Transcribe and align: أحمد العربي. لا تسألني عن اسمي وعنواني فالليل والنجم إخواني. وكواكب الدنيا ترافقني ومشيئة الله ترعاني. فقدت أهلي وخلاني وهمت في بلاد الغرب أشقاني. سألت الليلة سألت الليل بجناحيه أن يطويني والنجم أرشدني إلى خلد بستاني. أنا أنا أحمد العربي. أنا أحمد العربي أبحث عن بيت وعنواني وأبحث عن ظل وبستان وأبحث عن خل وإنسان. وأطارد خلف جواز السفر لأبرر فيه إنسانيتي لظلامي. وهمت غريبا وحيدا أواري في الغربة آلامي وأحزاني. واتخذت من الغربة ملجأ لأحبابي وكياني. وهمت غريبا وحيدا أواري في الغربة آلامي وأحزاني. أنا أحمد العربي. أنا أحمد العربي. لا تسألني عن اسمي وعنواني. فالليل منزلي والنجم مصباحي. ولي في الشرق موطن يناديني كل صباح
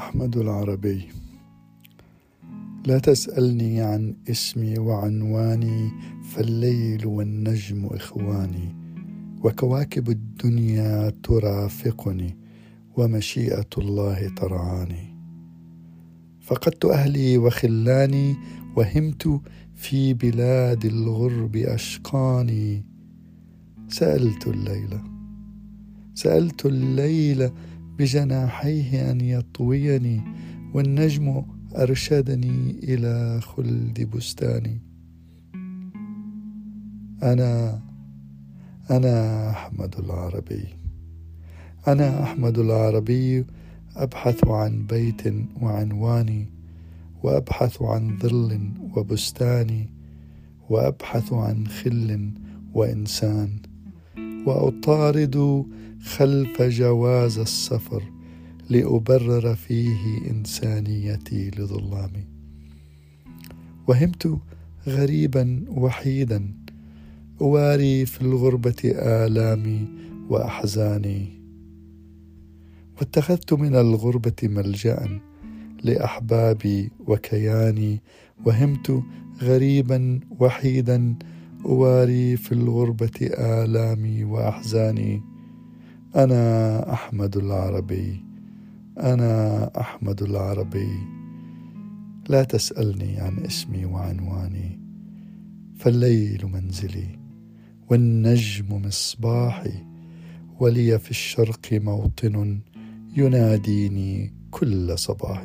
أحمد 0.00 0.36
العربي. 0.36 1.08
لا 2.86 2.98
تسألني 2.98 3.80
عن 3.80 4.14
اسمي 4.30 4.78
وعنواني 4.78 5.90
فالليل 6.30 7.06
والنجم 7.06 7.86
إخواني. 7.86 8.74
وكواكب 9.44 10.10
الدنيا 10.10 11.12
ترافقني 11.22 12.36
ومشيئة 12.96 13.68
الله 13.78 14.28
ترعاني. 14.28 15.16
فقدت 16.40 16.84
أهلي 16.84 17.38
وخلاني 17.38 18.36
وهمت 18.76 19.40
في 19.74 20.14
بلاد 20.14 20.84
الغرب 20.84 21.56
أشقاني. 21.56 22.84
سألت 23.88 24.46
الليلة 24.46 25.04
سألت 26.14 26.66
الليل 26.66 27.50
بجناحيه 28.00 29.10
أن 29.10 29.20
يطويني 29.20 30.20
والنجم 30.74 31.42
أرشدني 31.76 32.70
إلى 32.82 33.40
خلد 33.40 34.10
بستاني. 34.14 34.78
أنا 37.22 37.80
أنا 38.90 39.50
أحمد 39.50 39.94
العربي. 39.98 40.64
أنا 41.88 42.22
أحمد 42.22 42.58
العربي 42.58 43.44
أبحث 43.96 44.48
عن 44.48 44.86
بيت 44.86 45.22
وعنواني 45.62 46.46
وأبحث 47.22 47.82
عن 47.82 48.18
ظل 48.18 48.60
وبستان 48.96 49.86
وأبحث 50.70 51.32
عن 51.32 51.66
خل 51.66 52.30
وإنسان. 52.74 53.69
وأطارد 54.46 55.66
خلف 56.04 56.62
جواز 56.62 57.38
السفر 57.38 58.02
لأبرر 58.70 59.54
فيه 59.54 60.30
إنسانيتي 60.30 61.50
لظلامي. 61.50 62.24
وهمت 63.86 64.38
غريبا 64.86 65.64
وحيدا 65.68 66.54
أواري 67.40 68.06
في 68.06 68.22
الغربة 68.22 68.82
آلامي 68.84 69.88
وأحزاني. 70.28 71.40
واتخذت 72.98 73.52
من 73.52 73.74
الغربة 73.74 74.36
ملجأ 74.42 75.20
لأحبابي 75.82 76.90
وكياني. 77.06 78.00
وهمت 78.46 79.02
غريبا 79.42 80.20
وحيدا 80.40 81.14
أواري 81.64 82.36
في 82.36 82.52
الغربة 82.52 83.20
آلامي 83.22 84.24
وأحزاني. 84.24 85.22
أنا 86.16 86.92
أحمد 86.92 87.36
العربي. 87.36 88.24
أنا 88.98 89.80
أحمد 89.80 90.22
العربي. 90.22 90.92
لا 92.28 92.44
تسألني 92.44 93.20
عن 93.20 93.38
اسمي 93.38 93.84
وعنواني. 93.84 94.80
فالليل 95.76 96.46
منزلي 96.46 97.18
والنجم 97.90 98.82
مصباحي. 98.86 99.84
ولي 100.60 100.98
في 100.98 101.10
الشرق 101.10 101.72
موطن 101.72 102.60
يناديني 103.16 104.34
كل 104.50 104.98
صباح 104.98 105.44